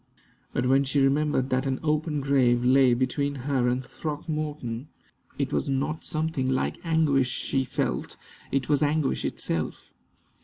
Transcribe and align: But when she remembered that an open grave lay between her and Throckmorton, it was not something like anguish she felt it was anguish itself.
But 0.51 0.65
when 0.65 0.83
she 0.83 0.99
remembered 0.99 1.51
that 1.51 1.67
an 1.67 1.79
open 1.83 2.21
grave 2.21 2.65
lay 2.65 2.95
between 2.95 3.35
her 3.45 3.67
and 3.67 3.85
Throckmorton, 3.85 4.87
it 5.37 5.53
was 5.53 5.69
not 5.69 6.03
something 6.03 6.49
like 6.49 6.83
anguish 6.83 7.29
she 7.29 7.63
felt 7.63 8.17
it 8.51 8.67
was 8.67 8.81
anguish 8.81 9.25
itself. 9.25 9.91